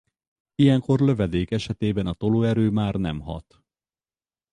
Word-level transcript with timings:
Ilyenkor 0.55 0.99
lövedék 0.99 1.51
esetében 1.51 2.07
a 2.07 2.13
tolóerő 2.13 2.69
már 2.69 2.93
nem 2.93 3.19
hat. 3.19 3.63